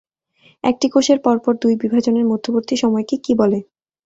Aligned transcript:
একটি 0.63 0.87
কোষের 0.93 1.19
পরপর 1.25 1.53
দুই 1.61 1.73
বিভাজনের 1.81 2.25
মধ্যবর্তী 2.31 2.75
সময়কে 2.77 3.15
কী 3.25 3.33
বলে? 3.35 3.59